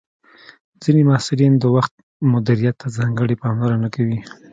[0.81, 1.93] ځینې محصلین د وخت
[2.33, 4.19] مدیریت ته ځانګړې پاملرنه کوي.